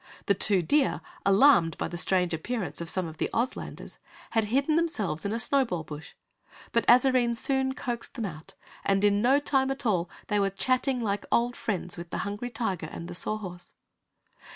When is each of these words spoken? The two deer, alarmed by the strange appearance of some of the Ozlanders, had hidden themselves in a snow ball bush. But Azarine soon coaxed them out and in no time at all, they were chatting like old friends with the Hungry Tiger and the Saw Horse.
The 0.25 0.33
two 0.33 0.63
deer, 0.63 0.99
alarmed 1.27 1.77
by 1.77 1.87
the 1.87 1.95
strange 1.95 2.33
appearance 2.33 2.81
of 2.81 2.89
some 2.89 3.05
of 3.05 3.17
the 3.17 3.29
Ozlanders, 3.35 3.99
had 4.31 4.45
hidden 4.45 4.75
themselves 4.75 5.25
in 5.25 5.31
a 5.31 5.39
snow 5.39 5.63
ball 5.63 5.83
bush. 5.83 6.13
But 6.71 6.87
Azarine 6.87 7.35
soon 7.37 7.75
coaxed 7.75 8.15
them 8.15 8.25
out 8.25 8.55
and 8.83 9.05
in 9.05 9.21
no 9.21 9.39
time 9.39 9.69
at 9.69 9.85
all, 9.85 10.09
they 10.25 10.39
were 10.39 10.49
chatting 10.49 11.01
like 11.01 11.27
old 11.31 11.55
friends 11.55 11.97
with 11.97 12.09
the 12.09 12.25
Hungry 12.25 12.49
Tiger 12.49 12.89
and 12.91 13.07
the 13.07 13.13
Saw 13.13 13.37
Horse. 13.37 13.73